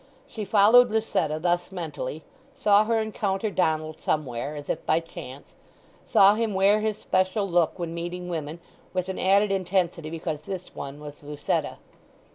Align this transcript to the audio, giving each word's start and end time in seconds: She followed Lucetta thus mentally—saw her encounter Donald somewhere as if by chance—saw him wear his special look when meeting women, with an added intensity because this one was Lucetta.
She 0.25 0.45
followed 0.45 0.89
Lucetta 0.89 1.37
thus 1.37 1.71
mentally—saw 1.71 2.85
her 2.85 2.99
encounter 2.99 3.51
Donald 3.51 3.99
somewhere 3.99 4.55
as 4.55 4.67
if 4.67 4.83
by 4.87 4.99
chance—saw 4.99 6.33
him 6.33 6.55
wear 6.55 6.79
his 6.79 6.97
special 6.97 7.47
look 7.47 7.77
when 7.77 7.93
meeting 7.93 8.27
women, 8.27 8.61
with 8.95 9.09
an 9.09 9.19
added 9.19 9.51
intensity 9.51 10.09
because 10.09 10.41
this 10.45 10.73
one 10.73 10.99
was 10.99 11.21
Lucetta. 11.21 11.77